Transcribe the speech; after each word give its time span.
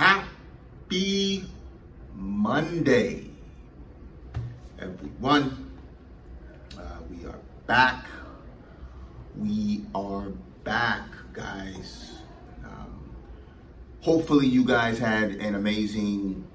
Happy 0.00 1.44
Monday, 2.16 3.26
everyone. 4.78 5.70
Uh, 6.74 6.80
we 7.10 7.26
are 7.26 7.38
back. 7.66 8.06
We 9.36 9.84
are 9.94 10.30
back, 10.64 11.04
guys. 11.34 12.14
Um, 12.64 13.10
hopefully, 14.00 14.46
you 14.46 14.64
guys 14.64 14.98
had 14.98 15.32
an 15.32 15.54
amazing. 15.54 16.46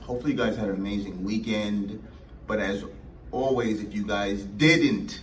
Hopefully, 0.00 0.32
you 0.32 0.38
guys 0.38 0.56
had 0.56 0.70
an 0.70 0.74
amazing 0.74 1.22
weekend. 1.22 2.04
But 2.48 2.58
as 2.58 2.84
always, 3.30 3.84
if 3.84 3.94
you 3.94 4.04
guys 4.04 4.42
didn't 4.42 5.20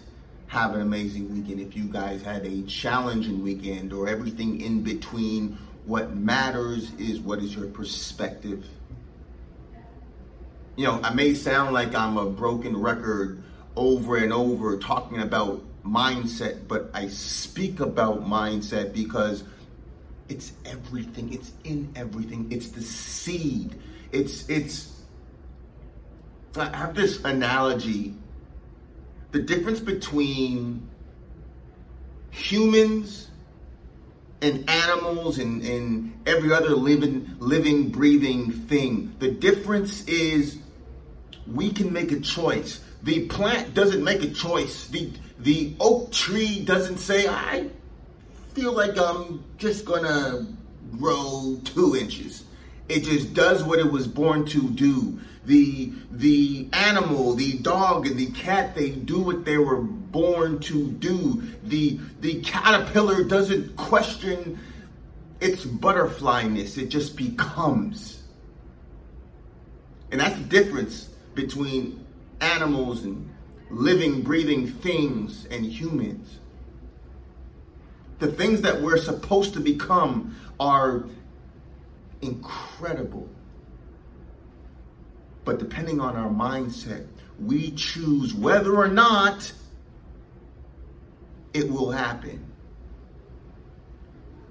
have 0.47 0.73
an 0.73 0.79
amazing 0.79 1.33
weekend, 1.33 1.59
if 1.59 1.75
you 1.75 1.83
guys 1.83 2.21
had 2.21 2.45
a 2.45 2.61
challenging 2.61 3.43
weekend 3.43 3.91
or 3.91 4.07
everything 4.07 4.61
in 4.61 4.83
between, 4.83 5.57
what 5.85 6.15
matters 6.15 6.91
is 6.93 7.19
what 7.19 7.39
is 7.39 7.55
your 7.55 7.67
perspective. 7.67 8.65
You 10.75 10.85
know, 10.85 10.99
I 11.03 11.13
may 11.13 11.33
sound 11.33 11.73
like 11.73 11.95
I'm 11.95 12.17
a 12.17 12.29
broken 12.29 12.75
record 12.75 13.41
over 13.75 14.17
and 14.17 14.33
over 14.33 14.77
talking 14.77 15.21
about 15.21 15.63
mindset, 15.85 16.67
but 16.67 16.89
I 16.93 17.07
speak 17.07 17.79
about 17.79 18.25
mindset 18.25 18.93
because 18.93 19.43
it's 20.27 20.53
everything. 20.65 21.31
It's 21.31 21.51
in 21.63 21.91
everything. 21.95 22.51
It's 22.51 22.69
the 22.69 22.81
seed. 22.81 23.75
It's 24.11 24.49
it's 24.49 25.03
I 26.57 26.75
have 26.75 26.95
this 26.95 27.23
analogy. 27.23 28.15
The 29.31 29.41
difference 29.41 29.79
between 29.79 30.89
humans 32.31 33.29
and 34.41 34.69
animals 34.69 35.39
and, 35.39 35.61
and 35.63 36.13
every 36.25 36.51
other 36.51 36.75
living, 36.75 37.35
living, 37.39 37.89
breathing 37.89 38.51
thing. 38.51 39.15
The 39.19 39.31
difference 39.31 40.05
is 40.05 40.59
we 41.51 41.71
can 41.71 41.91
make 41.91 42.11
a 42.11 42.19
choice. 42.19 42.81
The 43.03 43.27
plant 43.27 43.73
doesn't 43.73 44.03
make 44.03 44.23
a 44.23 44.29
choice. 44.29 44.87
The 44.87 45.11
the 45.39 45.75
oak 45.79 46.11
tree 46.11 46.63
doesn't 46.63 46.97
say, 46.97 47.27
I 47.27 47.69
feel 48.53 48.71
like 48.71 48.97
I'm 48.97 49.43
just 49.57 49.85
gonna 49.85 50.47
grow 50.97 51.59
two 51.65 51.95
inches. 51.95 52.45
It 52.87 53.03
just 53.03 53.33
does 53.33 53.63
what 53.63 53.79
it 53.79 53.91
was 53.91 54.07
born 54.07 54.45
to 54.47 54.69
do. 54.69 55.19
The 55.45 55.91
the 56.11 56.67
animal, 56.73 57.33
the 57.33 57.59
dog 57.59 58.07
and 58.07 58.17
the 58.17 58.31
cat, 58.31 58.75
they 58.75 58.89
do 58.89 59.19
what 59.19 59.45
they 59.45 59.57
were 59.57 59.83
born 60.15 60.57
to 60.59 60.91
do. 60.91 61.43
The 61.63 61.99
the 62.21 62.39
caterpillar 62.39 63.25
doesn't 63.25 63.75
question 63.75 64.57
its 65.41 65.65
butterflyness. 65.65 66.77
It 66.77 66.87
just 66.87 67.17
becomes. 67.17 68.23
And 70.11 70.21
that's 70.21 70.37
the 70.37 70.45
difference 70.45 71.09
between 71.33 72.05
animals 72.39 73.03
and 73.03 73.29
living, 73.69 74.21
breathing 74.21 74.67
things 74.67 75.47
and 75.51 75.65
humans. 75.65 76.39
The 78.19 78.31
things 78.31 78.61
that 78.61 78.81
we're 78.81 78.97
supposed 78.97 79.53
to 79.55 79.59
become 79.59 80.37
are 80.61 81.03
incredible. 82.21 83.27
But 85.43 85.59
depending 85.59 85.99
on 85.99 86.15
our 86.15 86.29
mindset, 86.29 87.05
we 87.37 87.71
choose 87.71 88.33
whether 88.33 88.77
or 88.77 88.87
not 88.87 89.51
it 91.55 91.71
will 91.71 91.91
happen. 91.91 92.43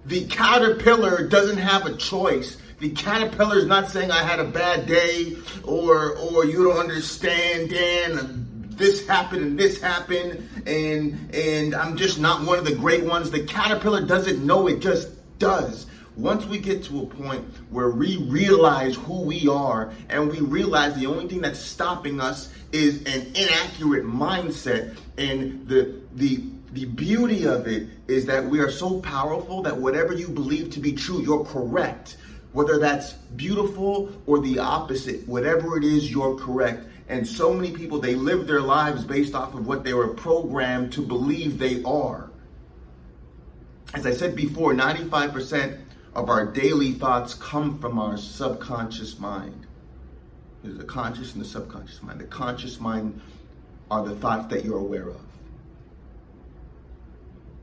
The 0.06 0.27
caterpillar 0.27 1.28
doesn't 1.28 1.58
have 1.58 1.86
a 1.86 1.96
choice. 1.96 2.58
The 2.78 2.91
caterpillar 2.91 3.58
is 3.58 3.66
not 3.66 3.91
saying 3.91 4.11
I 4.11 4.22
had 4.22 4.41
a 4.41 4.44
bad 4.44 4.86
day 4.86 5.36
or 5.62 6.16
or 6.16 6.44
you 6.44 6.64
don't 6.64 6.78
understand, 6.78 7.70
Dan. 7.70 8.41
This 8.70 9.06
happened 9.06 9.42
and 9.42 9.58
this 9.58 9.80
happened, 9.80 10.48
and 10.67 11.34
and 11.34 11.74
I'm 11.74 11.96
just 11.96 12.18
not 12.18 12.45
one 12.45 12.58
of 12.58 12.64
the 12.64 12.74
great 12.74 13.05
ones. 13.05 13.30
The 13.30 13.45
caterpillar 13.45 14.05
doesn't 14.05 14.45
know 14.45 14.67
it 14.67 14.80
just 14.80 15.11
does 15.39 15.86
once 16.17 16.45
we 16.47 16.58
get 16.58 16.85
to 16.85 17.02
a 17.02 17.07
point 17.07 17.45
where 17.70 17.91
we 17.91 18.19
realize 18.19 18.95
who 18.95 19.23
we 19.23 19.48
are 19.48 19.92
and 20.08 20.30
we 20.30 20.41
realize 20.41 20.95
the 20.95 21.07
only 21.07 21.27
thing 21.27 21.41
that's 21.41 21.58
stopping 21.58 22.20
us 22.20 22.52
is 22.73 22.98
an 23.05 23.27
inaccurate 23.35 24.05
mindset 24.05 24.97
and 25.19 25.67
the 25.67 26.01
the 26.14 26.42
the 26.73 26.85
beauty 26.86 27.47
of 27.47 27.67
it 27.69 27.89
is 28.08 28.27
that 28.27 28.45
we 28.45 28.58
are 28.58 28.70
so 28.70 29.01
powerful 29.01 29.63
that 29.63 29.77
whatever 29.77 30.13
you 30.13 30.29
believe 30.29 30.70
to 30.70 30.80
be 30.80 30.92
true 30.92 31.20
you're 31.23 31.45
correct. 31.45 32.17
Whether 32.53 32.79
that's 32.79 33.13
beautiful 33.13 34.13
or 34.27 34.41
the 34.41 34.61
opposite 34.61 35.27
whatever 35.27 35.77
it 35.77 35.85
is 35.85 36.11
you're 36.11 36.36
correct. 36.36 36.86
And 37.08 37.27
so 37.27 37.53
many 37.53 37.73
people 37.73 38.01
they 38.01 38.14
live 38.14 38.47
their 38.47 38.61
lives 38.61 39.05
based 39.05 39.35
off 39.35 39.55
of 39.55 39.67
what 39.67 39.83
they 39.83 39.95
were 39.95 40.08
programmed 40.08 40.92
to 40.92 41.03
believe 41.03 41.58
they 41.58 41.83
are. 41.83 42.30
As 43.95 44.07
i 44.07 44.13
said 44.13 44.35
before 44.36 44.74
95% 44.74 45.83
of 46.14 46.30
our 46.30 46.47
daily 46.47 46.92
thoughts 46.92 47.35
come 47.35 47.79
from 47.79 47.98
our 47.98 48.17
subconscious 48.17 49.19
mind. 49.19 49.67
There's 50.63 50.79
the 50.79 50.85
conscious 50.85 51.35
and 51.35 51.42
the 51.42 51.48
subconscious 51.48 52.02
mind. 52.02 52.20
The 52.20 52.25
conscious 52.25 52.80
mind 52.80 53.20
are 53.91 54.05
the 54.05 54.14
thoughts 54.17 54.47
that 54.48 54.64
you're 54.64 54.79
aware 54.79 55.08
of. 55.08 55.20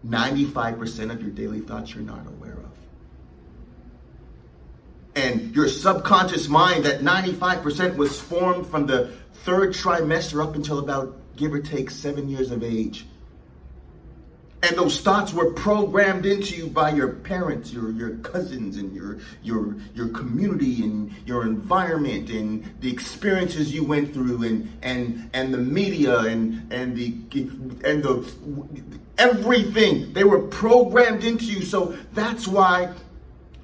95% 0.07 1.11
of 1.11 1.22
your 1.22 1.31
daily 1.31 1.61
thoughts 1.61 1.94
you're 1.94 2.03
not 2.03 2.25
aware 2.28 2.53
of. 2.53 2.72
And 5.16 5.53
your 5.56 5.67
subconscious 5.67 6.47
mind, 6.47 6.85
that 6.85 7.01
95% 7.01 7.95
was 7.95 8.19
formed 8.19 8.67
from 8.67 8.85
the 8.85 9.11
third 9.45 9.69
trimester 9.73 10.44
up 10.44 10.56
until 10.56 10.79
about 10.79 11.17
give 11.35 11.53
or 11.53 11.61
take 11.61 11.90
seven 11.90 12.29
years 12.29 12.51
of 12.51 12.63
age. 12.63 13.06
And 14.63 14.77
those 14.77 15.01
thoughts 15.01 15.33
were 15.33 15.53
programmed 15.53 16.27
into 16.27 16.55
you 16.55 16.67
by 16.67 16.91
your 16.91 17.09
parents, 17.09 17.73
your, 17.73 17.89
your 17.91 18.17
cousins, 18.17 18.77
and 18.77 18.94
your, 18.95 19.17
your, 19.41 19.75
your 19.95 20.09
community 20.09 20.83
and 20.83 21.11
your 21.25 21.44
environment 21.44 22.29
and 22.29 22.72
the 22.79 22.91
experiences 22.91 23.73
you 23.73 23.83
went 23.83 24.13
through 24.13 24.44
and, 24.44 24.72
and, 24.83 25.29
and 25.33 25.51
the 25.51 25.57
media 25.57 26.19
and, 26.19 26.72
and 26.72 26.95
the, 26.95 27.07
and 27.83 28.03
the, 28.03 28.31
everything. 29.17 30.13
They 30.13 30.25
were 30.25 30.41
programmed 30.41 31.23
into 31.23 31.45
you. 31.45 31.66
So 31.66 31.97
that's 32.13 32.47
why 32.47 32.93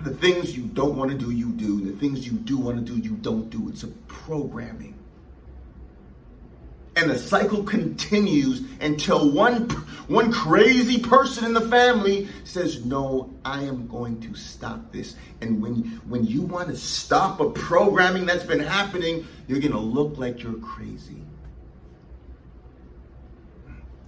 the 0.01 0.15
things 0.15 0.57
you 0.57 0.63
don't 0.63 0.95
want 0.95 1.11
to 1.11 1.17
do, 1.17 1.29
you 1.29 1.51
do. 1.51 1.79
The 1.79 1.97
things 1.99 2.25
you 2.25 2.33
do 2.33 2.57
want 2.57 2.77
to 2.77 2.83
do, 2.83 2.97
you 2.99 3.15
don't 3.17 3.49
do. 3.51 3.69
It's 3.69 3.83
a 3.83 3.87
programming. 4.07 4.95
And 6.97 7.11
the 7.11 7.19
cycle 7.19 7.61
continues 7.61 8.63
until 8.81 9.29
one, 9.29 9.69
one 10.07 10.33
crazy 10.33 10.97
person 10.97 11.45
in 11.45 11.53
the 11.53 11.69
family 11.69 12.27
says, 12.43 12.83
No, 12.85 13.31
I 13.45 13.61
am 13.65 13.85
going 13.87 14.19
to 14.21 14.33
stop 14.33 14.91
this. 14.91 15.15
And 15.41 15.61
when, 15.61 16.01
when 16.07 16.25
you 16.25 16.41
want 16.41 16.69
to 16.69 16.75
stop 16.75 17.39
a 17.39 17.51
programming 17.51 18.25
that's 18.25 18.45
been 18.45 18.59
happening, 18.59 19.27
you're 19.47 19.59
going 19.59 19.73
to 19.73 19.77
look 19.79 20.17
like 20.17 20.41
you're 20.41 20.57
crazy. 20.57 21.21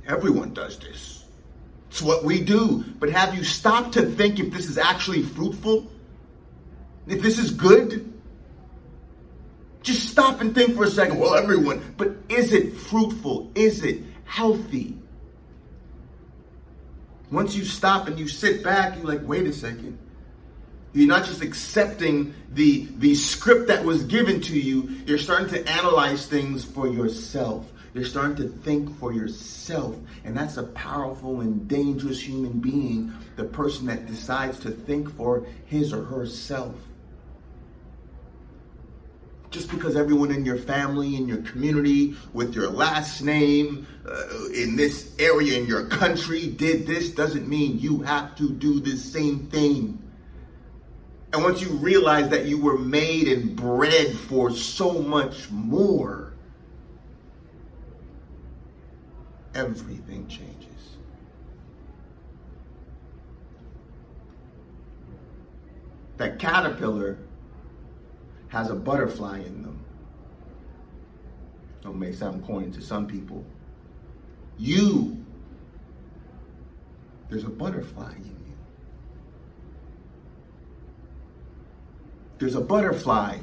Everyone 0.08 0.52
does 0.56 0.80
this. 0.80 1.26
It's 1.92 2.02
what 2.02 2.24
we 2.24 2.42
do. 2.42 2.84
But 3.00 3.12
have 3.12 3.36
you 3.36 3.44
stopped 3.44 3.94
to 3.94 4.02
think 4.02 4.40
if 4.40 4.52
this 4.52 4.68
is 4.68 4.80
actually 4.80 5.22
fruitful? 5.22 5.86
If 7.06 7.22
this 7.22 7.38
is 7.38 7.52
good? 7.52 8.12
Just 9.90 10.10
stop 10.10 10.40
and 10.40 10.54
think 10.54 10.76
for 10.76 10.84
a 10.84 10.88
second. 10.88 11.18
Well, 11.18 11.34
everyone, 11.34 11.96
but 11.98 12.16
is 12.30 12.54
it 12.54 12.76
fruitful? 12.76 13.52
Is 13.56 13.84
it 13.84 14.04
healthy? 14.24 14.96
Once 17.32 17.56
you 17.56 17.66
stop 17.66 18.08
and 18.08 18.20
you 18.20 18.28
sit 18.28 18.64
back, 18.64 18.96
you're 18.96 19.08
like, 19.08 19.28
wait 19.28 19.48
a 19.48 19.52
second. 19.52 19.98
You're 20.94 21.08
not 21.08 21.26
just 21.26 21.42
accepting 21.42 22.36
the, 22.52 22.88
the 22.98 23.16
script 23.16 23.70
that 23.70 23.84
was 23.84 24.04
given 24.04 24.42
to 24.42 24.60
you, 24.60 24.96
you're 25.08 25.18
starting 25.18 25.50
to 25.50 25.68
analyze 25.68 26.28
things 26.28 26.64
for 26.64 26.88
yourself. 26.88 27.72
You're 27.96 28.06
starting 28.06 28.36
to 28.36 28.48
think 28.48 28.96
for 29.00 29.12
yourself. 29.12 29.96
And 30.24 30.38
that's 30.38 30.58
a 30.58 30.64
powerful 30.64 31.42
and 31.42 31.68
dangerous 31.68 32.22
human 32.22 32.60
being, 32.60 33.12
the 33.38 33.46
person 33.46 33.88
that 33.88 34.06
decides 34.06 34.60
to 34.60 34.70
think 34.70 35.16
for 35.16 35.48
his 35.66 35.94
or 35.94 36.04
herself 36.04 36.76
just 39.52 39.72
because 39.72 39.96
everyone 39.96 40.32
in 40.32 40.46
your 40.46 40.58
family, 40.58 41.16
in 41.16 41.28
your 41.28 41.42
community, 41.42 42.16
with 42.34 42.54
your 42.54 42.70
last 42.70 43.22
name, 43.22 43.88
uh, 44.08 44.46
in 44.54 44.76
this 44.76 45.16
area, 45.20 45.60
in 45.60 45.66
your 45.66 45.88
country, 45.88 46.48
did 46.48 46.86
this, 46.86 47.10
doesn't 47.12 47.48
mean 47.48 47.80
you 47.80 48.00
have 48.02 48.36
to 48.36 48.50
do 48.52 48.80
the 48.80 48.96
same 48.96 49.48
thing. 49.48 50.02
And 51.34 51.44
once 51.44 51.62
you 51.62 51.70
realize 51.70 52.30
that 52.30 52.46
you 52.46 52.60
were 52.60 52.78
made 52.78 53.28
and 53.28 53.56
bred 53.56 54.16
for 54.16 54.52
so 54.52 55.02
much 55.02 55.50
more, 55.52 56.34
everything 59.54 60.28
changes. 60.28 60.70
that 66.20 66.38
caterpillar 66.38 67.18
has 68.50 68.70
a 68.70 68.76
butterfly 68.76 69.40
in 69.40 69.64
them. 69.64 69.86
It 71.86 71.96
may 71.96 72.12
sound 72.12 72.46
corny 72.46 72.70
to 72.72 72.82
some 72.82 73.08
people. 73.08 73.46
You, 74.58 75.24
there's 77.30 77.46
a 77.46 77.50
butterfly 77.50 78.12
in 78.16 78.24
you. 78.24 78.58
There's 82.40 82.56
a 82.56 82.62
butterfly. 82.62 83.38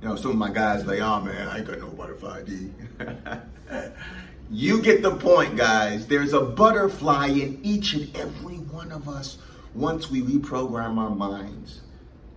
You 0.00 0.08
know, 0.08 0.16
some 0.16 0.30
of 0.30 0.36
my 0.36 0.50
guys 0.50 0.86
like, 0.86 1.00
oh 1.00 1.20
man, 1.20 1.48
I 1.48 1.58
ain't 1.58 1.66
got 1.66 1.78
no 1.78 1.88
butterfly 1.88 2.44
D. 2.44 2.70
you 4.50 4.80
get 4.80 5.02
the 5.02 5.14
point, 5.14 5.56
guys. 5.56 6.06
There's 6.06 6.32
a 6.32 6.40
butterfly 6.40 7.26
in 7.26 7.60
each 7.62 7.94
and 7.94 8.14
every 8.16 8.56
one 8.56 8.92
of 8.92 9.08
us 9.08 9.38
once 9.74 10.10
we 10.10 10.22
reprogram 10.22 10.98
our 10.98 11.14
minds. 11.14 11.80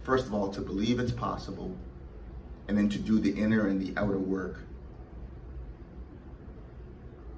First 0.04 0.28
of 0.28 0.34
all, 0.34 0.52
to 0.52 0.62
believe 0.62 1.00
it's 1.00 1.12
possible, 1.12 1.76
and 2.68 2.78
then 2.78 2.90
to 2.90 3.00
do 3.00 3.20
the 3.20 3.32
inner 3.32 3.68
and 3.68 3.82
the 3.82 4.00
outer 4.00 4.18
work 4.18 4.60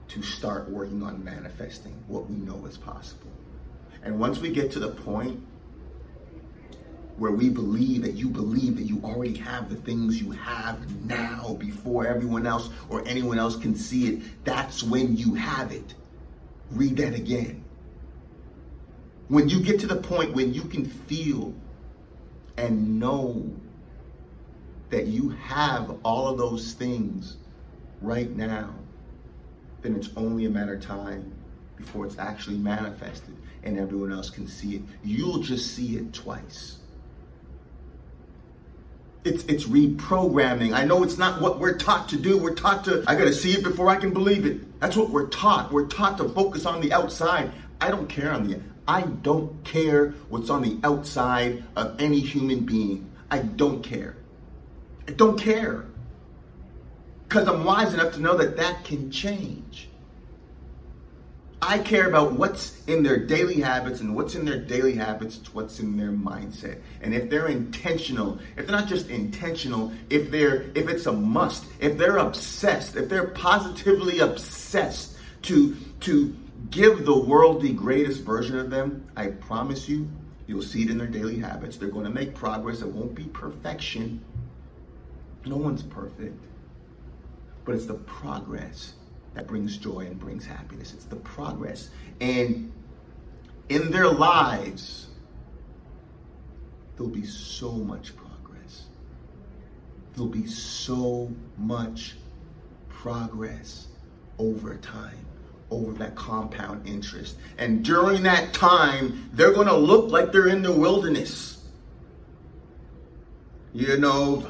to 0.08 0.22
start 0.22 0.70
working 0.70 1.04
on 1.04 1.24
manifesting 1.24 1.94
what 2.08 2.30
we 2.30 2.36
know 2.38 2.66
is 2.66 2.78
possible. 2.78 3.32
And 4.04 4.20
once 4.20 4.40
we 4.40 4.52
get 4.52 4.72
to 4.72 4.80
the 4.80 4.90
point 4.90 5.44
where 7.18 7.32
we 7.32 7.50
believe 7.50 8.04
that 8.04 8.14
you 8.14 8.30
believe 8.30 8.76
that 8.78 8.84
you 8.84 9.02
already 9.04 9.36
have 9.36 9.70
the 9.70 9.76
things 9.76 10.22
you 10.22 10.32
have 10.32 11.06
now 11.06 11.56
before 11.60 12.06
everyone 12.06 12.46
else 12.46 12.70
or 12.90 13.08
anyone 13.08 13.40
else 13.40 13.56
can 13.56 13.76
see 13.76 14.08
it, 14.08 14.44
that's 14.44 14.84
when 14.84 15.16
you 15.16 15.34
have 15.34 15.72
it. 15.72 15.94
Read 16.72 16.98
that 16.98 17.14
again. 17.14 17.64
When 19.28 19.50
you 19.50 19.60
get 19.60 19.80
to 19.80 19.88
the 19.88 19.96
point 19.96 20.34
when 20.34 20.54
you 20.54 20.64
can 20.64 20.86
feel 20.86 21.54
and 22.58 23.00
know 23.00 23.52
that 24.90 25.08
you 25.08 25.30
have 25.30 25.98
all 26.04 26.28
of 26.28 26.38
those 26.38 26.74
things 26.74 27.38
right 28.02 28.30
now, 28.36 28.74
then 29.82 29.96
it's 29.96 30.10
only 30.16 30.46
a 30.46 30.50
matter 30.50 30.76
of 30.76 30.82
time 30.82 31.34
before 31.76 32.06
it's 32.06 32.18
actually 32.18 32.58
manifested 32.58 33.36
and 33.64 33.80
everyone 33.80 34.12
else 34.12 34.30
can 34.30 34.48
see 34.48 34.76
it. 34.76 34.82
You'll 35.04 35.40
just 35.40 35.76
see 35.76 35.98
it 35.98 36.14
twice. 36.14 36.78
It's, 39.24 39.44
it's 39.46 39.66
reprogramming. 39.66 40.74
I 40.74 40.86
know 40.86 41.04
it's 41.04 41.18
not 41.18 41.42
what 41.42 41.60
we're 41.60 41.78
taught 41.78 42.10
to 42.10 42.18
do. 42.18 42.38
We're 42.38 42.54
taught 42.54 42.86
to, 42.86 43.04
I 43.08 43.16
gotta 43.16 43.34
see 43.34 43.54
it 43.54 43.64
before 43.64 43.90
I 43.90 43.96
can 43.96 44.14
believe 44.14 44.46
it. 44.46 44.80
That's 44.80 44.96
what 44.96 45.10
we're 45.10 45.28
taught. 45.28 45.72
We're 45.72 45.88
taught 45.88 46.20
to 46.20 46.30
focus 46.30 46.68
on 46.68 46.80
the 46.80 46.94
outside. 46.94 47.52
I 47.82 47.90
don't 47.90 48.08
care 48.08 48.32
on 48.32 48.48
the 48.48 48.62
I 48.88 49.02
don't 49.02 49.64
care 49.64 50.12
what's 50.30 50.50
on 50.50 50.62
the 50.62 50.78
outside 50.84 51.64
of 51.76 52.00
any 52.00 52.20
human 52.20 52.62
being. 52.66 53.12
I 53.32 53.40
don't 53.40 53.82
care. 53.82 54.16
I 55.08 55.12
don't 55.12 55.40
care. 55.40 55.86
Because 57.28 57.48
I'm 57.48 57.64
wise 57.64 57.94
enough 57.94 58.14
to 58.14 58.22
know 58.22 58.38
that 58.38 58.58
that 58.58 58.84
can 58.86 59.12
change. 59.12 59.90
I 61.62 61.80
care 61.80 62.08
about 62.08 62.34
what's 62.34 62.86
in 62.86 63.02
their 63.02 63.18
daily 63.18 63.60
habits, 63.60 64.00
and 64.00 64.16
what's 64.16 64.36
in 64.36 64.46
their 64.46 64.60
daily 64.60 64.94
habits, 64.94 65.38
it's 65.38 65.54
what's 65.54 65.80
in 65.80 65.98
their 65.98 66.12
mindset. 66.12 66.80
And 67.02 67.14
if 67.14 67.28
they're 67.28 67.48
intentional, 67.48 68.38
if 68.56 68.68
they're 68.68 68.76
not 68.76 68.88
just 68.88 69.10
intentional, 69.10 69.92
if 70.12 70.30
they're 70.30 70.66
if 70.76 70.88
it's 70.88 71.08
a 71.08 71.12
must, 71.12 71.66
if 71.80 71.98
they're 71.98 72.18
obsessed, 72.18 72.96
if 72.96 73.10
they're 73.10 73.30
positively 73.30 74.20
obsessed 74.20 75.18
to 75.44 75.76
to 76.02 76.36
give 76.70 77.06
the 77.06 77.18
world 77.18 77.62
the 77.62 77.74
greatest 77.74 78.22
version 78.22 78.58
of 78.58 78.70
them, 78.70 79.08
I 79.16 79.28
promise 79.28 79.90
you, 79.90 80.10
you'll 80.48 80.62
see 80.62 80.84
it 80.84 80.90
in 80.90 80.98
their 80.98 81.08
daily 81.08 81.40
habits. 81.40 81.78
They're 81.78 81.90
going 81.90 82.06
to 82.06 82.12
make 82.12 82.36
progress. 82.36 82.82
It 82.82 82.88
won't 82.88 83.16
be 83.16 83.26
perfection. 83.26 84.24
No 85.46 85.58
one's 85.58 85.84
perfect. 85.84 86.40
But 87.66 87.76
it's 87.76 87.86
the 87.86 87.96
progress 87.96 88.94
that 89.34 89.48
brings 89.48 89.78
joy 89.78 90.02
and 90.02 90.20
brings 90.20 90.46
happiness. 90.46 90.94
It's 90.94 91.06
the 91.06 91.18
progress. 91.18 91.90
And 92.22 92.72
in 93.70 93.92
their 93.92 94.10
lives, 94.10 95.08
there'll 96.96 97.12
be 97.12 97.26
so 97.26 97.72
much 97.72 98.16
progress. 98.16 98.84
There'll 100.14 100.30
be 100.30 100.48
so 100.48 101.32
much 101.58 102.16
progress 102.88 103.88
over 104.38 104.78
time 104.78 105.26
over 105.72 105.92
that 105.94 106.16
compound 106.16 106.88
interest. 106.88 107.36
And 107.58 107.84
during 107.84 108.24
that 108.24 108.54
time, 108.54 109.30
they're 109.34 109.54
going 109.54 109.68
to 109.68 109.76
look 109.76 110.12
like 110.12 110.32
they're 110.32 110.48
in 110.48 110.62
the 110.62 110.72
wilderness. 110.72 111.64
You 113.74 113.98
know, 113.98 114.46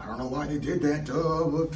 I 0.00 0.06
don't 0.06 0.18
know 0.18 0.26
why 0.26 0.46
they 0.46 0.58
did 0.58 0.80
that. 0.82 1.10
Uh, 1.10 1.66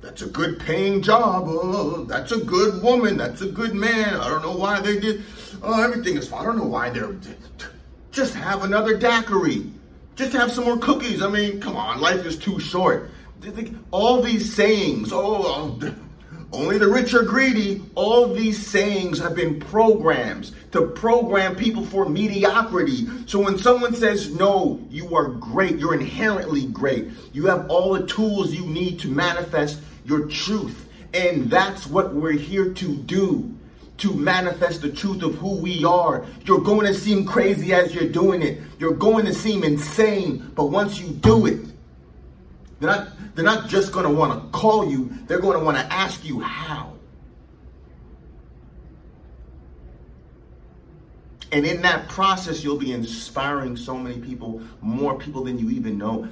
that's 0.00 0.22
a 0.22 0.26
good 0.26 0.58
paying 0.58 1.00
job. 1.00 1.48
Uh, 1.48 2.02
that's 2.04 2.32
a 2.32 2.38
good 2.38 2.82
woman. 2.82 3.16
That's 3.16 3.40
a 3.42 3.48
good 3.48 3.74
man. 3.74 4.14
I 4.14 4.28
don't 4.28 4.42
know 4.42 4.56
why 4.56 4.80
they 4.80 4.98
did. 4.98 5.22
Uh, 5.62 5.80
everything 5.80 6.16
is 6.16 6.28
fine. 6.28 6.40
I 6.40 6.44
don't 6.46 6.58
know 6.58 6.64
why 6.64 6.90
they're. 6.90 7.14
Just 8.10 8.34
have 8.34 8.64
another 8.64 8.96
daiquiri. 8.96 9.70
Just 10.16 10.32
have 10.32 10.50
some 10.50 10.64
more 10.64 10.76
cookies. 10.76 11.22
I 11.22 11.28
mean, 11.28 11.60
come 11.60 11.76
on, 11.76 12.00
life 12.00 12.26
is 12.26 12.36
too 12.36 12.58
short. 12.58 13.10
All 13.90 14.22
these 14.22 14.54
sayings, 14.54 15.12
oh, 15.12 15.78
oh 15.82 15.94
only 16.52 16.76
the 16.76 16.88
rich 16.88 17.14
are 17.14 17.22
greedy. 17.22 17.82
All 17.94 18.28
these 18.28 18.64
sayings 18.64 19.18
have 19.20 19.34
been 19.34 19.58
programs 19.58 20.52
to 20.72 20.86
program 20.86 21.56
people 21.56 21.84
for 21.84 22.06
mediocrity. 22.06 23.06
So 23.26 23.40
when 23.40 23.56
someone 23.56 23.94
says, 23.94 24.34
no, 24.34 24.78
you 24.90 25.16
are 25.16 25.28
great, 25.28 25.78
you're 25.78 25.94
inherently 25.94 26.66
great, 26.66 27.08
you 27.32 27.46
have 27.46 27.70
all 27.70 27.94
the 27.94 28.06
tools 28.06 28.52
you 28.52 28.66
need 28.66 29.00
to 29.00 29.08
manifest 29.08 29.80
your 30.04 30.26
truth. 30.26 30.88
And 31.14 31.50
that's 31.50 31.86
what 31.86 32.14
we're 32.14 32.32
here 32.32 32.72
to 32.74 32.96
do 32.96 33.54
to 33.98 34.12
manifest 34.12 34.82
the 34.82 34.90
truth 34.90 35.22
of 35.22 35.36
who 35.36 35.56
we 35.56 35.84
are. 35.84 36.26
You're 36.44 36.60
going 36.60 36.86
to 36.86 36.94
seem 36.94 37.24
crazy 37.24 37.72
as 37.72 37.94
you're 37.94 38.08
doing 38.08 38.42
it. 38.42 38.60
You're 38.78 38.94
going 38.94 39.24
to 39.26 39.32
seem 39.32 39.64
insane, 39.64 40.50
but 40.54 40.66
once 40.66 40.98
you 40.98 41.08
do 41.12 41.46
it, 41.46 41.60
they're 42.82 42.90
not, 42.90 43.08
they're 43.34 43.44
not 43.44 43.68
just 43.68 43.92
going 43.92 44.06
to 44.06 44.12
want 44.12 44.32
to 44.32 44.58
call 44.58 44.90
you, 44.90 45.10
they're 45.26 45.40
going 45.40 45.58
to 45.58 45.64
want 45.64 45.76
to 45.76 45.84
ask 45.92 46.24
you 46.24 46.40
how. 46.40 46.92
And 51.52 51.66
in 51.66 51.82
that 51.82 52.08
process, 52.08 52.64
you'll 52.64 52.78
be 52.78 52.92
inspiring 52.92 53.76
so 53.76 53.94
many 53.96 54.18
people, 54.18 54.62
more 54.80 55.18
people 55.18 55.44
than 55.44 55.58
you 55.58 55.68
even 55.68 55.98
know. 55.98 56.26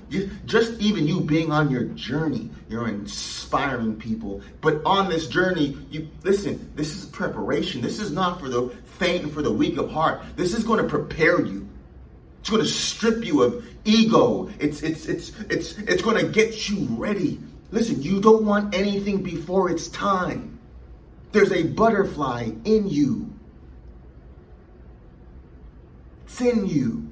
Just 0.46 0.80
even 0.80 1.06
you 1.06 1.20
being 1.20 1.52
on 1.52 1.70
your 1.70 1.84
journey, 1.84 2.48
you're 2.70 2.88
inspiring 2.88 3.96
people. 3.96 4.40
But 4.62 4.80
on 4.86 5.10
this 5.10 5.26
journey, 5.26 5.76
you 5.90 6.08
listen, 6.24 6.72
this 6.74 6.96
is 6.96 7.04
preparation. 7.04 7.82
This 7.82 8.00
is 8.00 8.10
not 8.10 8.40
for 8.40 8.48
the 8.48 8.70
faint 8.98 9.24
and 9.24 9.32
for 9.32 9.42
the 9.42 9.52
weak 9.52 9.76
of 9.76 9.90
heart. 9.90 10.22
This 10.36 10.54
is 10.54 10.64
going 10.64 10.82
to 10.82 10.88
prepare 10.88 11.44
you. 11.44 11.68
It's 12.40 12.50
going 12.50 12.62
to 12.62 12.68
strip 12.68 13.24
you 13.24 13.42
of 13.42 13.64
ego. 13.84 14.50
It's 14.58 14.82
it's 14.82 15.06
it's 15.06 15.38
it's 15.50 15.78
it's 15.78 16.02
going 16.02 16.24
to 16.24 16.30
get 16.30 16.68
you 16.68 16.86
ready. 16.90 17.38
Listen, 17.70 18.02
you 18.02 18.20
don't 18.20 18.44
want 18.44 18.74
anything 18.74 19.22
before 19.22 19.70
it's 19.70 19.88
time. 19.88 20.58
There's 21.32 21.52
a 21.52 21.62
butterfly 21.62 22.50
in 22.64 22.88
you 22.88 23.30
it's 26.40 26.56
in 26.56 26.66
you. 26.66 27.09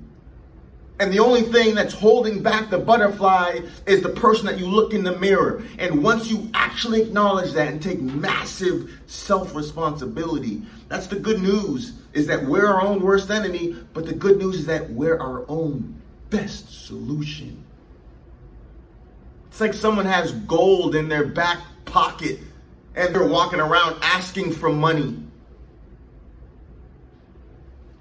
And 1.00 1.12
the 1.12 1.21
only 1.21 1.43
thing 1.43 1.76
that's 1.76 1.95
holding 1.95 2.43
back 2.43 2.71
the 2.71 2.78
butterfly 2.78 3.61
is 3.87 4.02
the 4.02 4.09
person 4.09 4.47
that 4.47 4.59
you 4.59 4.67
look 4.67 4.93
in 4.93 5.05
the 5.05 5.17
mirror. 5.19 5.62
And 5.78 6.02
once 6.02 6.28
you 6.28 6.50
actually 6.55 7.02
acknowledge 7.02 7.52
that 7.52 7.69
and 7.69 7.81
take 7.81 8.00
massive 8.00 9.00
self 9.07 9.55
responsibility, 9.55 10.62
that's 10.88 11.07
the 11.07 11.19
good 11.19 11.40
news 11.40 11.93
is 12.14 12.26
that 12.26 12.45
we're 12.45 12.67
our 12.67 12.83
own 12.83 13.00
worst 13.00 13.31
enemy. 13.31 13.76
But 13.95 14.07
the 14.07 14.14
good 14.14 14.38
news 14.38 14.57
is 14.57 14.67
that 14.67 14.90
we're 14.90 15.19
our 15.19 15.45
own 15.49 15.95
best 16.31 16.87
solution. 16.87 17.64
It's 19.47 19.61
like 19.61 19.75
someone 19.75 20.07
has 20.07 20.33
gold 20.33 20.97
in 20.97 21.09
their 21.09 21.26
back 21.26 21.59
pocket 21.85 22.40
and 22.97 23.14
they're 23.14 23.26
walking 23.26 23.61
around 23.61 23.97
asking 24.02 24.52
for 24.52 24.73
money. 24.73 25.17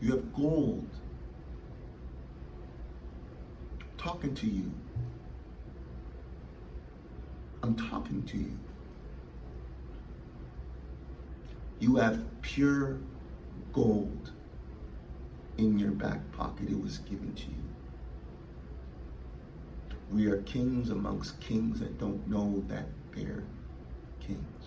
You 0.02 0.12
have 0.12 0.34
gold 0.34 0.88
talking 3.98 4.34
to 4.36 4.48
you. 4.48 4.72
I'm 7.64 7.76
talking 7.76 8.24
to 8.24 8.38
you. 8.38 8.58
You 11.80 11.96
have 11.98 12.24
pure 12.42 12.98
gold 13.74 14.32
in 15.58 15.78
your 15.78 15.92
back 15.92 16.20
pocket. 16.32 16.70
It 16.70 16.82
was 16.82 17.00
given 17.00 17.34
to 17.34 17.44
you. 17.44 17.68
We 20.12 20.28
are 20.28 20.42
kings 20.44 20.90
amongst 20.90 21.40
kings 21.40 21.80
that 21.80 22.00
don't 22.00 22.26
know 22.28 22.64
that 22.68 22.86
they're 23.14 23.44
kings. 24.20 24.66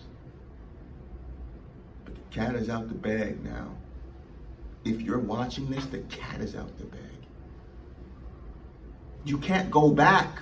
But 2.05 2.15
the 2.15 2.21
cat 2.29 2.55
is 2.55 2.69
out 2.69 2.87
the 2.87 2.95
bag 2.95 3.43
now. 3.43 3.75
if 4.83 5.01
you're 5.01 5.19
watching 5.19 5.69
this, 5.69 5.85
the 5.85 5.99
cat 5.99 6.41
is 6.41 6.55
out 6.55 6.77
the 6.77 6.85
bag. 6.85 7.20
You 9.25 9.37
can't 9.37 9.69
go 9.69 9.91
back. 9.91 10.41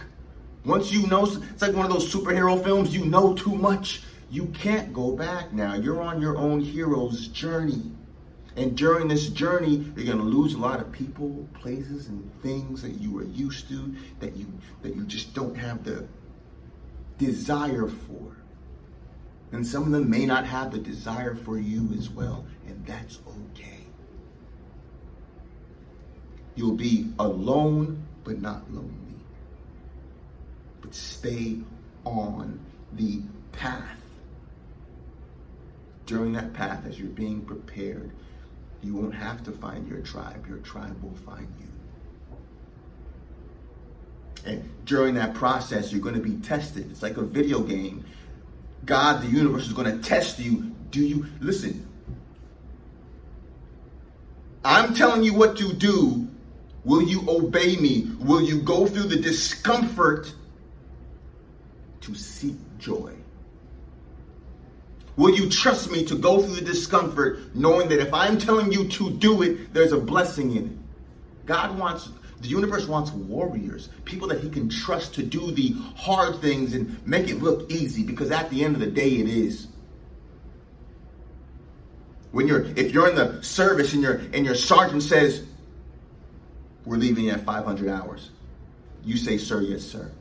Once 0.66 0.92
you 0.92 1.08
know, 1.08 1.26
it's 1.26 1.62
like 1.62 1.74
one 1.74 1.86
of 1.86 1.92
those 1.92 2.14
superhero 2.14 2.62
films, 2.64 2.94
you 2.94 3.06
know 3.06 3.34
too 3.34 3.56
much. 3.56 4.04
You 4.30 4.46
can't 4.48 4.94
go 4.94 5.16
back 5.16 5.54
now. 5.54 5.74
You're 5.76 6.02
on 6.02 6.22
your 6.22 6.38
own 6.38 6.60
hero's 6.60 7.28
journey. 7.30 7.92
And 8.56 8.76
during 8.76 9.08
this 9.08 9.30
journey, 9.30 9.92
you're 9.96 10.16
to 10.18 10.22
lose 10.22 10.54
a 10.54 10.58
lot 10.58 10.80
of 10.80 10.92
people, 10.92 11.48
places, 11.54 12.08
and 12.08 12.30
things 12.42 12.82
that 12.82 13.00
you 13.00 13.12
were 13.12 13.24
used 13.24 13.70
to 13.70 13.96
that 14.20 14.36
you 14.36 14.52
that 14.82 14.96
you 14.96 15.06
just 15.06 15.34
don't 15.34 15.56
have 15.56 15.84
the 15.84 16.06
desire 17.18 17.88
for. 17.88 18.36
And 19.52 19.66
some 19.66 19.84
of 19.84 19.92
them 19.92 20.10
may 20.10 20.26
not 20.26 20.46
have 20.46 20.72
the 20.72 20.78
desire 20.78 21.36
for 21.36 21.58
you 21.58 21.90
as 21.98 22.10
well, 22.10 22.46
and 22.68 22.86
that's 22.86 23.20
okay. 23.54 23.86
You'll 26.56 26.76
be 26.76 27.12
alone, 27.18 28.06
but 28.24 28.42
not 28.42 28.72
lonely. 28.72 28.94
But 30.82 30.94
stay 30.94 31.58
on 32.06 32.60
the 32.94 33.22
path. 33.52 33.98
During 36.06 36.34
that 36.34 36.54
path, 36.54 36.86
as 36.88 37.00
you're 37.00 37.10
being 37.10 37.42
prepared, 37.42 38.12
you 38.82 38.96
won't 38.96 39.14
have 39.14 39.44
to 39.44 39.52
find 39.52 39.88
your 39.88 40.00
tribe. 40.00 40.48
Your 40.48 40.60
tribe 40.60 41.02
will 41.04 41.16
find 41.26 41.48
you. 41.60 41.66
And 44.46 44.70
during 44.86 45.16
that 45.16 45.34
process, 45.34 45.92
you're 45.92 46.02
going 46.02 46.16
to 46.16 46.22
be 46.22 46.38
tested. 46.38 46.90
It's 46.90 47.02
like 47.02 47.18
a 47.18 47.24
video 47.24 47.60
game. 47.60 48.06
God, 48.86 49.22
the 49.22 49.28
universe, 49.28 49.68
is 49.68 49.74
going 49.74 50.00
to 50.00 50.08
test 50.08 50.40
you. 50.40 50.72
Do 50.92 51.02
you 51.02 51.26
listen? 51.42 51.86
I'm 54.64 54.94
telling 54.94 55.24
you 55.24 55.34
what 55.34 55.58
to 55.58 55.74
do. 55.74 56.29
Will 56.86 57.04
you 57.04 57.24
obey 57.28 57.76
me? 57.76 58.12
Will 58.20 58.42
you 58.42 58.62
go 58.62 58.88
through 58.88 59.04
the 59.04 59.18
discomfort 59.18 60.34
to 62.02 62.16
seek 62.16 62.56
joy? 62.78 63.14
Will 65.18 65.36
you 65.36 65.50
trust 65.50 65.92
me 65.92 66.06
to 66.06 66.16
go 66.16 66.42
through 66.42 66.56
the 66.56 66.62
discomfort 66.62 67.54
knowing 67.54 67.90
that 67.90 68.00
if 68.00 68.14
I'm 68.14 68.38
telling 68.38 68.72
you 68.72 68.88
to 68.88 69.10
do 69.12 69.42
it, 69.42 69.74
there's 69.74 69.92
a 69.92 70.00
blessing 70.00 70.56
in 70.56 70.66
it? 70.68 71.46
God 71.46 71.78
wants, 71.78 72.10
the 72.40 72.48
universe 72.48 72.88
wants 72.88 73.12
warriors, 73.12 73.90
people 74.06 74.30
that 74.30 74.40
he 74.40 74.50
can 74.50 74.70
trust 74.70 75.16
to 75.16 75.24
do 75.24 75.52
the 75.52 75.74
hard 75.98 76.40
things 76.40 76.74
and 76.74 77.06
make 77.06 77.28
it 77.28 77.42
look 77.42 77.70
easy 77.70 78.04
because 78.04 78.32
at 78.32 78.50
the 78.50 78.64
end 78.64 78.76
of 78.76 78.80
the 78.80 78.90
day, 78.90 79.10
it 79.10 79.28
is. 79.28 79.68
When 82.32 82.48
you're, 82.48 82.66
if 82.78 82.94
you're 82.94 83.10
in 83.10 83.16
the 83.16 83.42
service 83.42 83.94
and 83.94 84.02
your 84.02 84.22
and 84.34 84.46
your 84.46 84.56
sergeant 84.56 85.04
says, 85.04 85.44
we're 86.90 86.98
leaving 86.98 87.30
at 87.30 87.46
500 87.46 87.88
hours, 87.88 88.32
you 89.06 89.16
say, 89.16 89.38
sir, 89.38 89.62
yes, 89.62 89.84
sir. 89.84 90.12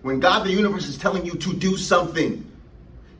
When 0.00 0.18
God, 0.18 0.46
the 0.46 0.50
universe, 0.50 0.88
is 0.88 0.96
telling 0.96 1.26
you 1.26 1.34
to 1.34 1.52
do 1.52 1.76
something, 1.76 2.50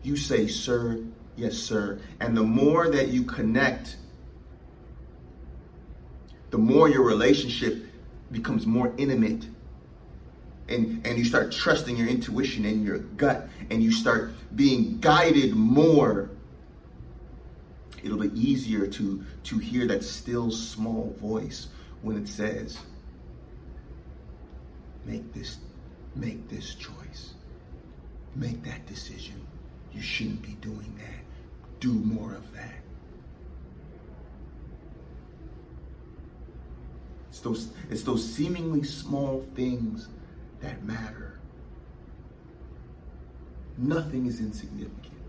you 0.03 0.17
say, 0.17 0.47
Sir, 0.47 1.05
yes, 1.37 1.55
sir. 1.55 2.01
And 2.21 2.37
the 2.37 2.43
more 2.43 2.89
that 2.89 3.09
you 3.09 3.23
connect, 3.23 3.99
the 6.51 6.59
more 6.59 6.89
your 6.89 7.03
relationship 7.03 7.87
becomes 8.33 8.67
more 8.67 8.93
intimate. 8.97 9.47
And, 10.69 11.07
and 11.07 11.19
you 11.19 11.25
start 11.27 11.53
trusting 11.53 11.99
your 11.99 12.09
intuition 12.09 12.65
and 12.65 12.83
your 12.83 12.99
gut, 12.99 13.47
and 13.71 13.83
you 13.83 13.93
start 13.93 14.33
being 14.57 15.01
guided 15.01 15.55
more. 15.55 16.31
It'll 18.03 18.19
be 18.19 18.33
easier 18.39 18.87
to, 18.87 19.25
to 19.45 19.59
hear 19.59 19.87
that 19.87 20.03
still 20.03 20.51
small 20.51 21.17
voice 21.21 21.69
when 22.03 22.17
it 22.17 22.29
says, 22.29 22.79
Make 25.05 25.33
this 25.33 25.59
Make 26.15 26.49
this 26.49 26.75
choice. 26.75 27.35
Make 28.35 28.63
that 28.65 28.87
decision. 28.87 29.47
You 29.93 30.01
shouldn't 30.01 30.43
be 30.43 30.55
doing 30.61 30.95
that. 30.99 31.81
Do 31.81 31.93
more 31.93 32.35
of 32.35 32.53
that. 32.53 32.75
It's 37.29 37.41
those, 37.41 37.73
it's 37.91 38.03
those 38.03 38.25
seemingly 38.25 38.83
small 38.83 39.45
things 39.55 40.09
that 40.61 40.85
matter. 40.85 41.39
Nothing 43.79 44.27
is 44.27 44.41
insignificant. 44.41 45.22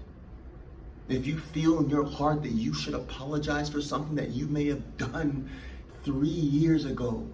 If 1.10 1.28
you 1.28 1.38
feel 1.38 1.80
in 1.80 1.90
your 1.90 2.06
heart 2.06 2.44
that 2.44 2.52
you 2.52 2.74
should 2.74 2.94
apologize 2.94 3.70
for 3.70 3.82
something 3.82 4.16
that 4.16 4.30
you 4.30 4.48
may 4.48 4.68
have 4.68 4.98
done 4.98 5.50
three 6.04 6.28
years 6.28 6.86
ago, 6.86 7.28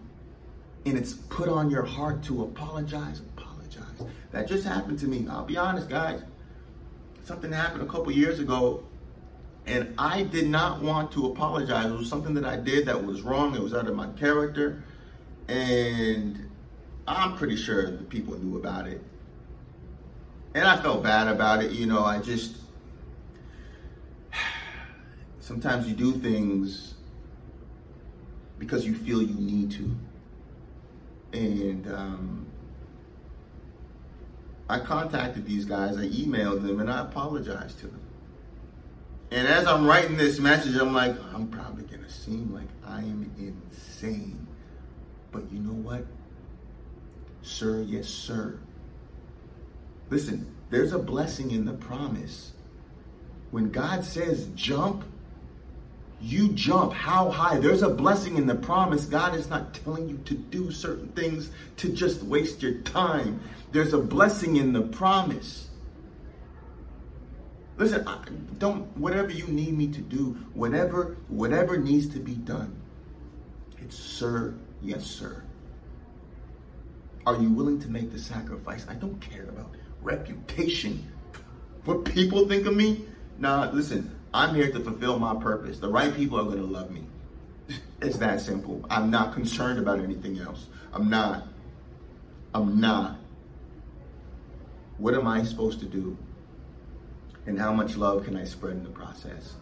and 0.86 0.98
it's 0.98 1.14
put 1.14 1.50
on 1.50 1.70
your 1.70 1.84
heart 1.84 2.24
to 2.24 2.44
apologize, 2.44 3.22
apologize. 3.38 3.84
that 4.32 4.48
just 4.48 4.66
happened 4.66 4.98
to 5.00 5.08
me. 5.08 5.28
I'll 5.30 5.46
be 5.46 5.58
honest, 5.58 5.90
guys. 5.90 6.22
Something 7.26 7.52
happened 7.52 7.84
a 7.84 7.86
couple 7.86 8.12
years 8.12 8.40
ago, 8.40 8.84
and 9.68 9.94
I 10.00 10.24
did 10.24 10.48
not 10.48 10.82
want 10.82 11.12
to 11.12 11.28
apologize. 11.28 11.92
It 11.92 11.96
was 11.96 12.10
something 12.10 12.34
that 12.34 12.46
I 12.46 12.56
did 12.56 12.88
that 12.88 13.06
was 13.06 13.22
wrong. 13.22 13.56
It 13.56 13.62
was 13.62 13.74
out 13.74 13.88
of 13.88 13.96
my 13.96 14.08
character, 14.14 14.84
and 15.48 16.50
I'm 17.08 17.36
pretty 17.38 17.56
sure 17.56 17.92
the 17.92 18.04
people 18.04 18.36
knew 18.40 18.58
about 18.58 18.88
it. 18.88 19.02
And 20.56 20.68
I 20.68 20.82
felt 20.82 21.04
bad 21.04 21.28
about 21.28 21.64
it. 21.64 21.72
You 21.72 21.86
know, 21.86 22.04
I 22.04 22.20
just 22.20 22.56
sometimes 25.50 25.88
you 25.88 25.96
do 25.96 26.12
things 26.12 26.94
because 28.60 28.86
you 28.86 28.94
feel 28.94 29.20
you 29.20 29.34
need 29.34 29.72
to. 29.72 29.96
And 31.34 31.92
um, 31.92 32.46
I 34.70 34.80
contacted 34.80 35.48
these 35.48 35.66
guys, 35.66 35.98
I 35.98 36.06
emailed 36.06 36.62
them, 36.62 36.80
and 36.80 36.88
I 36.88 37.02
apologized 37.02 37.80
to 37.80 37.88
them. 37.88 38.00
And 39.32 39.48
as 39.48 39.66
I'm 39.66 39.88
writing 39.88 40.18
this 40.18 40.38
message, 40.38 40.76
I'm 40.76 40.94
like, 40.94 41.16
I'm 41.34 41.48
probably 41.48 41.84
going 41.86 42.04
to 42.04 42.12
seem 42.12 42.54
like 42.54 42.70
I 42.86 43.00
am 43.00 43.32
insane. 43.40 44.46
But 45.32 45.52
you 45.52 45.62
know 45.62 45.74
what? 45.74 46.06
Sir, 47.42 47.82
yes, 47.82 48.08
sir. 48.08 48.60
Listen, 50.12 50.56
there's 50.70 50.94
a 50.94 51.00
blessing 51.00 51.50
in 51.50 51.66
the 51.66 51.74
promise. 51.74 52.52
When 53.50 53.72
God 53.72 54.04
says 54.04 54.48
jump, 54.54 55.06
you 56.22 56.50
jump 56.50 56.94
how 56.94 57.30
high. 57.30 57.58
There's 57.60 57.82
a 57.82 57.90
blessing 57.90 58.38
in 58.38 58.46
the 58.46 58.56
promise. 58.56 59.06
God 59.06 59.36
is 59.36 59.50
not 59.50 59.74
telling 59.74 60.10
you 60.10 60.18
to 60.26 60.34
do 60.34 60.72
certain 60.72 61.08
things 61.10 61.52
to 61.78 61.90
just 61.90 62.24
waste 62.24 62.62
your 62.62 62.80
time. 62.82 63.40
There's 63.72 63.94
a 63.94 64.00
blessing 64.00 64.58
in 64.58 64.74
the 64.74 64.82
promise. 64.82 65.68
Listen, 67.78 68.06
don't 68.58 68.86
whatever 68.98 69.32
you 69.32 69.48
need 69.48 69.78
me 69.78 69.88
to 69.88 70.02
do, 70.02 70.38
whatever 70.54 71.16
whatever 71.30 71.78
needs 71.78 72.10
to 72.10 72.20
be 72.20 72.36
done. 72.36 72.76
It's 73.78 73.98
sir, 73.98 74.54
yes 74.82 75.06
sir. 75.06 75.44
Are 77.26 77.42
you 77.42 77.50
willing 77.50 77.80
to 77.80 77.88
make 77.90 78.12
the 78.12 78.20
sacrifice? 78.20 78.86
I 78.90 78.96
don't 78.96 79.20
care 79.22 79.44
about 79.44 79.76
reputation. 80.02 81.10
What 81.86 82.04
people 82.04 82.48
think 82.48 82.66
of 82.66 82.76
me? 82.76 83.06
Nah, 83.38 83.70
listen, 83.72 84.19
I'm 84.34 84.54
here 84.54 84.72
to 84.72 84.80
fulfill 84.80 85.18
my 85.18 85.36
purpose. 85.36 85.80
The 85.80 85.90
right 85.90 86.16
people 86.16 86.40
are 86.40 86.44
going 86.44 86.58
to 86.58 86.64
love 86.64 86.92
me. 86.92 87.04
It's 88.02 88.18
that 88.18 88.42
simple. 88.42 88.86
I'm 88.90 89.10
not 89.10 89.34
concerned 89.34 89.80
about 89.80 90.00
anything 90.00 90.40
else. 90.40 90.68
I'm 90.94 91.10
not. 91.10 91.48
I'm 92.54 92.80
not. 92.80 93.18
What 94.98 95.16
am 95.16 95.28
I 95.28 95.44
supposed 95.44 95.80
to 95.80 95.86
do? 95.86 96.18
And 97.46 97.60
how 97.60 97.74
much 97.74 97.96
love 97.96 98.26
can 98.26 98.36
I 98.36 98.44
spread 98.44 98.74
in 98.74 98.84
the 98.84 98.90
process? 98.90 99.56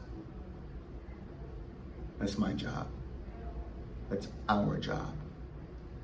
That's 2.19 2.37
my 2.37 2.53
job. 2.53 2.87
That's 4.09 4.27
our 4.49 4.77
job. 4.77 5.13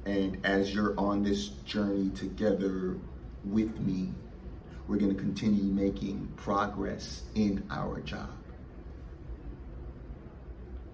And 0.06 0.46
as 0.46 0.74
you're 0.74 0.98
on 1.00 1.24
this 1.24 1.50
journey 1.66 2.10
together 2.12 2.98
with 3.46 3.80
me, 3.80 4.12
we're 4.88 4.98
going 4.98 5.16
to 5.16 5.20
continue 5.22 5.64
making 5.64 6.32
progress 6.36 7.24
in 7.36 7.64
our 7.70 8.00
job 8.02 8.30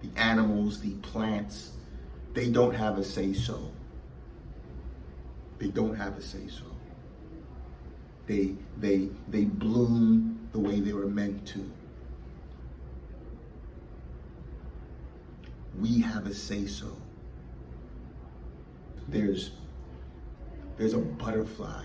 the 0.02 0.20
animals, 0.20 0.80
the 0.80 0.94
plants, 0.96 1.72
they 2.32 2.50
don't 2.50 2.74
have 2.74 2.98
a 2.98 3.04
say 3.04 3.32
so. 3.32 3.70
They 5.58 5.68
don't 5.68 5.94
have 5.94 6.16
a 6.16 6.22
say 6.22 6.48
so. 6.48 6.64
They 8.26 8.54
they 8.78 9.08
they 9.28 9.44
bloom 9.44 10.48
the 10.52 10.58
way 10.58 10.80
they 10.80 10.92
were 10.92 11.06
meant 11.06 11.46
to. 11.48 11.70
We 15.78 16.00
have 16.00 16.26
a 16.26 16.34
say 16.34 16.66
so. 16.66 16.96
There's 19.08 19.50
there's 20.76 20.94
a 20.94 20.98
butterfly. 20.98 21.84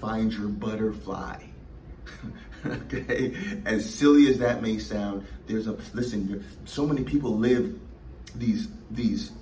Find 0.00 0.32
your 0.32 0.48
butterfly. 0.48 1.42
okay? 2.92 3.34
As 3.64 3.92
silly 3.92 4.28
as 4.28 4.38
that 4.38 4.62
may 4.62 4.78
sound, 4.78 5.26
there's 5.46 5.66
a 5.66 5.76
listen, 5.92 6.44
so 6.64 6.86
many 6.86 7.04
people 7.04 7.36
live 7.36 7.78
these 8.34 8.68
these 8.90 9.32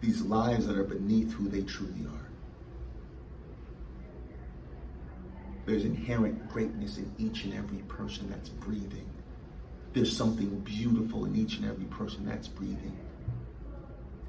these 0.00 0.22
lives 0.22 0.66
that 0.66 0.76
are 0.76 0.84
beneath 0.84 1.32
who 1.32 1.48
they 1.48 1.62
truly 1.62 2.06
are. 2.06 2.28
There's 5.66 5.84
inherent 5.84 6.48
greatness 6.48 6.96
in 6.96 7.12
each 7.18 7.44
and 7.44 7.52
every 7.52 7.78
person 7.88 8.30
that's 8.30 8.48
breathing. 8.48 9.06
There's 9.92 10.16
something 10.16 10.60
beautiful 10.60 11.24
in 11.26 11.36
each 11.36 11.56
and 11.56 11.66
every 11.66 11.84
person 11.86 12.24
that's 12.24 12.48
breathing. 12.48 12.96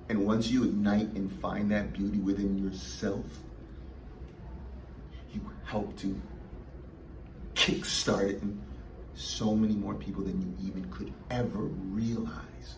And 0.10 0.25
once 0.25 0.50
you 0.50 0.63
ignite 0.63 1.13
and 1.13 1.32
find 1.39 1.72
that 1.72 1.94
beauty 1.94 2.18
within 2.18 2.58
yourself, 2.58 3.25
you 5.32 5.39
help 5.65 5.96
to 6.00 6.20
kickstart 7.70 8.30
it 8.30 8.42
in 8.42 8.60
so 9.16 9.56
many 9.56 9.76
more 9.76 9.94
people 9.96 10.24
than 10.24 10.42
you 10.42 10.68
even 10.68 10.90
could 10.92 11.14
ever 11.30 11.60
realize. 11.60 12.78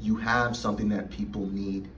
You 0.00 0.16
have 0.16 0.56
something 0.56 0.88
that 0.90 1.10
people 1.10 1.46
need. 1.46 1.88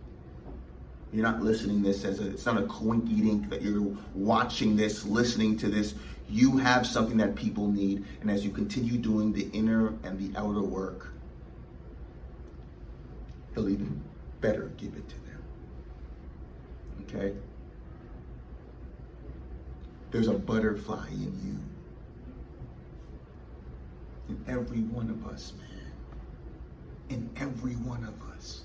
You're 1.12 1.24
not 1.24 1.42
listening 1.42 1.82
this 1.82 2.04
as 2.04 2.20
a, 2.20 2.30
it's 2.30 2.46
not 2.46 2.56
a 2.56 2.62
coinky 2.62 3.22
dink 3.22 3.50
that 3.50 3.62
you're 3.62 3.94
watching 4.14 4.76
this, 4.76 5.04
listening 5.04 5.58
to 5.58 5.68
this. 5.68 5.94
You 6.28 6.56
have 6.58 6.86
something 6.86 7.16
that 7.18 7.34
people 7.34 7.66
need. 7.66 8.04
And 8.20 8.30
as 8.30 8.44
you 8.44 8.50
continue 8.50 8.96
doing 8.96 9.32
the 9.32 9.50
inner 9.52 9.88
and 10.02 10.18
the 10.18 10.38
outer 10.38 10.62
work, 10.62 11.12
he'll 13.54 13.68
even 13.68 14.02
better 14.40 14.70
give 14.78 14.94
it 14.94 15.08
to 15.08 15.14
them. 15.16 15.29
Okay? 17.14 17.34
There's 20.10 20.28
a 20.28 20.34
butterfly 20.34 21.08
in 21.08 21.32
you. 21.44 21.58
In 24.28 24.44
every 24.48 24.80
one 24.80 25.10
of 25.10 25.26
us, 25.32 25.52
man. 25.58 25.92
In 27.08 27.30
every 27.36 27.74
one 27.74 28.04
of 28.04 28.14
us. 28.32 28.62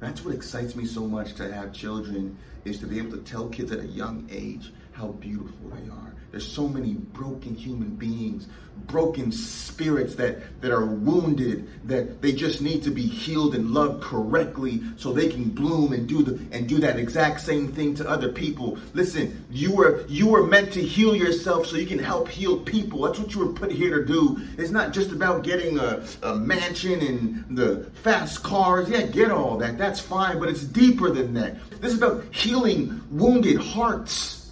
That's 0.00 0.24
what 0.24 0.34
excites 0.34 0.74
me 0.76 0.84
so 0.84 1.06
much 1.06 1.34
to 1.34 1.52
have 1.52 1.72
children 1.72 2.36
is 2.64 2.78
to 2.80 2.86
be 2.86 2.98
able 2.98 3.12
to 3.12 3.22
tell 3.22 3.48
kids 3.48 3.72
at 3.72 3.80
a 3.80 3.86
young 3.86 4.28
age 4.30 4.72
how 4.94 5.08
beautiful 5.08 5.68
they 5.70 5.90
are. 5.90 6.14
There's 6.30 6.50
so 6.50 6.66
many 6.66 6.94
broken 6.94 7.54
human 7.54 7.94
beings, 7.94 8.48
broken 8.86 9.30
spirits 9.30 10.16
that, 10.16 10.60
that 10.60 10.72
are 10.72 10.84
wounded, 10.84 11.68
that 11.88 12.22
they 12.22 12.32
just 12.32 12.60
need 12.60 12.82
to 12.82 12.90
be 12.90 13.02
healed 13.02 13.54
and 13.54 13.70
loved 13.70 14.02
correctly 14.02 14.82
so 14.96 15.12
they 15.12 15.28
can 15.28 15.50
bloom 15.50 15.92
and 15.92 16.08
do 16.08 16.24
the 16.24 16.44
and 16.50 16.68
do 16.68 16.78
that 16.78 16.98
exact 16.98 17.40
same 17.40 17.72
thing 17.72 17.94
to 17.96 18.08
other 18.08 18.32
people. 18.32 18.78
Listen, 18.94 19.44
you 19.48 19.76
were 19.76 20.04
you 20.08 20.26
were 20.26 20.44
meant 20.44 20.72
to 20.72 20.82
heal 20.82 21.14
yourself 21.14 21.66
so 21.66 21.76
you 21.76 21.86
can 21.86 22.00
help 22.00 22.28
heal 22.28 22.58
people. 22.58 23.02
That's 23.02 23.20
what 23.20 23.32
you 23.32 23.46
were 23.46 23.52
put 23.52 23.70
here 23.70 24.00
to 24.00 24.04
do. 24.04 24.36
It's 24.58 24.72
not 24.72 24.92
just 24.92 25.12
about 25.12 25.44
getting 25.44 25.78
a, 25.78 26.04
a 26.24 26.34
mansion 26.34 27.00
and 27.00 27.56
the 27.56 27.84
fast 28.02 28.42
cars. 28.42 28.88
Yeah, 28.88 29.02
get 29.02 29.30
all 29.30 29.56
that. 29.58 29.78
That's 29.78 30.00
fine, 30.00 30.40
but 30.40 30.48
it's 30.48 30.64
deeper 30.64 31.10
than 31.10 31.34
that. 31.34 31.58
This 31.80 31.92
is 31.92 31.98
about 31.98 32.24
healing 32.34 33.00
wounded 33.12 33.58
hearts. 33.58 34.43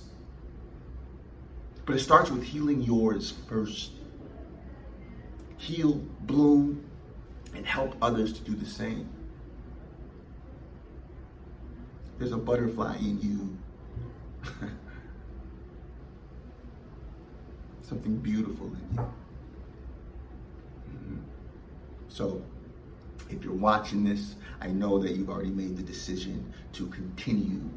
But 1.85 1.97
it 1.97 2.01
starts 2.01 2.31
with 2.31 2.43
healing 2.43 2.81
yours 2.83 3.35
first. 3.49 3.93
Heal, 5.57 5.95
bloom, 6.23 6.85
and 7.55 7.67
help 7.67 7.97
others 8.01 8.33
to 8.35 8.41
do 8.43 8.55
the 8.55 8.67
same. 8.67 9.09
There's 12.19 12.33
a 12.33 12.37
butterfly 12.37 12.97
in 12.99 13.21
you. 13.21 13.59
Something 17.83 18.17
beautiful 18.17 18.67
in 18.67 18.89
you. 18.93 19.01
Mm-hmm. 20.91 21.17
So, 22.09 22.43
if 23.29 23.43
you're 23.43 23.53
watching 23.55 24.05
this, 24.05 24.37
I 24.61 24.69
know 24.69 24.99
that 24.99 25.17
you've 25.17 25.31
already 25.31 25.51
made 25.51 25.77
the 25.77 25.83
decision 25.83 26.53
to 26.75 26.87
continue 26.89 27.69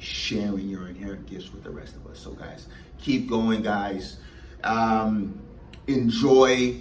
sharing 0.00 0.68
your 0.68 0.88
inherent 0.88 1.26
gifts 1.26 1.52
with 1.52 1.62
the 1.62 1.70
rest 1.70 1.94
of 1.96 2.06
us. 2.06 2.18
So, 2.18 2.32
guys, 2.32 2.66
keep 2.98 3.28
going, 3.28 3.62
guys. 3.62 4.16
Um, 4.64 5.40
enjoy 5.86 6.76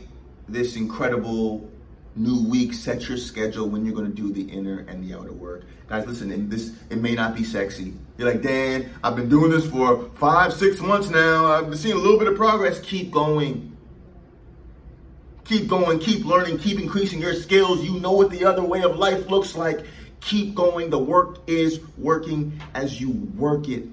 this 0.48 0.76
incredible 0.76 1.70
new 2.16 2.48
week. 2.50 2.74
Set 2.74 3.08
your 3.08 3.18
schedule 3.18 3.68
when 3.70 3.86
you're 3.86 3.96
going 3.96 4.14
to 4.14 4.22
do 4.22 4.32
the 4.32 4.50
inner 4.52 4.80
and 4.88 5.04
the 5.04 5.18
outer 5.18 5.34
work. 5.34 5.66
Guys, 5.88 6.06
listen, 6.08 6.32
and 6.32 6.50
this 6.50 6.74
it 6.90 7.02
may 7.02 7.14
not 7.14 7.36
be 7.36 7.44
sexy. 7.44 7.94
You're 8.18 8.32
like, 8.32 8.42
Dan, 8.42 8.90
I've 9.04 9.16
been 9.16 9.30
doing 9.30 9.52
this 9.52 9.66
for 9.66 10.10
five, 10.16 10.54
six 10.54 10.80
months 10.80 11.10
now. 11.10 11.46
I've 11.46 11.70
been 11.70 11.78
seeing 11.78 11.96
a 11.96 12.00
little 12.00 12.20
bit 12.20 12.28
of 12.28 12.36
progress. 12.36 12.80
Keep 12.80 13.12
going. 13.12 13.76
Keep 15.46 15.68
going, 15.68 15.98
keep 15.98 16.26
learning, 16.26 16.60
keep 16.60 16.80
increasing 16.80 17.20
your 17.20 17.34
skills. 17.34 17.84
You 17.84 18.00
know 18.00 18.12
what 18.12 18.30
the 18.30 18.46
other 18.46 18.62
way 18.62 18.84
of 18.84 18.98
life 18.98 19.28
looks 19.32 19.56
like. 19.56 19.84
Keep 20.22 20.56
going. 20.56 20.90
The 20.90 21.00
work 21.00 21.40
is 21.48 21.80
working 21.98 22.60
as 22.74 23.00
you 23.00 23.12
work 23.36 23.68
it. 23.70 23.86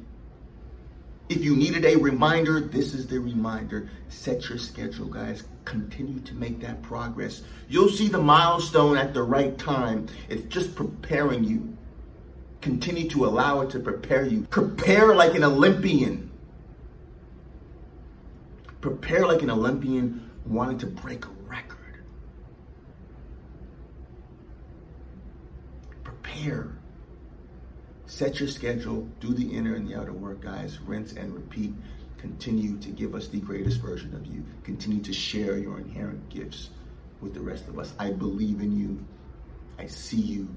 If 1.29 1.45
you 1.45 1.57
needed 1.57 1.85
a 1.85 1.97
reminder, 1.97 2.61
this 2.61 2.95
is 2.95 3.07
the 3.09 3.19
reminder. 3.19 3.89
Set 4.09 4.49
your 4.49 4.59
schedule, 4.59 5.07
guys. 5.07 5.43
Continue 5.65 6.21
to 6.21 6.35
make 6.35 6.61
that 6.61 6.83
progress. 6.83 7.43
You'll 7.69 7.89
see 7.89 8.09
the 8.09 8.21
milestone 8.21 8.97
at 8.97 9.13
the 9.13 9.23
right 9.23 9.59
time. 9.59 10.07
It's 10.29 10.45
just 10.45 10.77
preparing 10.77 11.43
you. 11.43 11.77
Continue 12.61 13.09
to 13.11 13.27
allow 13.27 13.61
it 13.63 13.71
to 13.71 13.81
prepare 13.81 14.25
you. 14.25 14.43
Prepare 14.51 15.15
like 15.15 15.35
an 15.35 15.43
Olympian. 15.43 16.31
Prepare 18.81 19.27
like 19.27 19.43
an 19.43 19.51
Olympian 19.51 20.31
wanting 20.45 20.79
to 20.79 20.87
break 20.87 21.25
a 21.25 21.31
record. 21.49 21.76
Prepare 26.47 26.79
Set 28.07 28.39
your 28.39 28.49
schedule, 28.49 29.09
do 29.19 29.35
the 29.35 29.53
inner 29.53 29.75
and 29.75 29.89
the 29.89 29.97
outer 29.97 30.13
work, 30.13 30.41
guys. 30.41 30.79
Rinse 30.79 31.15
and 31.15 31.35
repeat. 31.35 31.75
Continue 32.19 32.77
to 32.79 32.91
give 32.91 33.17
us 33.17 33.27
the 33.27 33.41
greatest 33.41 33.81
version 33.81 34.15
of 34.15 34.25
you. 34.27 34.45
Continue 34.63 35.03
to 35.03 35.13
share 35.13 35.59
your 35.59 35.81
inherent 35.81 36.29
gifts 36.29 36.71
with 37.21 37.35
the 37.35 37.41
rest 37.41 37.67
of 37.67 37.81
us. 37.81 37.95
I 37.99 38.13
believe 38.13 38.61
in 38.61 38.79
you. 38.79 39.05
I 39.77 39.89
see 39.89 40.21
you. 40.21 40.49